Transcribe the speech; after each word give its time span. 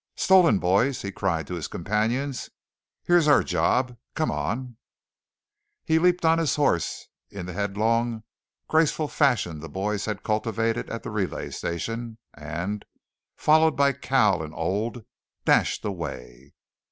"Stolen, 0.15 0.57
boys!" 0.57 1.03
he 1.03 1.11
cried 1.11 1.45
to 1.45 1.53
his 1.53 1.67
companions. 1.67 2.49
"Here's 3.03 3.27
our 3.27 3.43
job! 3.43 3.97
Come 4.15 4.31
on!" 4.31 4.77
He 5.85 5.99
leaped 5.99 6.25
on 6.25 6.39
his 6.39 6.55
horse 6.55 7.07
in 7.29 7.45
the 7.45 7.53
headlong, 7.53 8.23
graceful 8.67 9.07
fashion 9.07 9.59
the 9.59 9.69
boys 9.69 10.05
had 10.05 10.23
cultivated 10.23 10.89
at 10.89 11.03
the 11.03 11.11
relay 11.11 11.51
station, 11.51 12.17
and, 12.33 12.83
followed 13.37 13.77
by 13.77 13.91
Cal 13.93 14.41
and 14.41 14.55
Old, 14.55 15.05
dashed 15.45 15.85
away. 15.85 16.53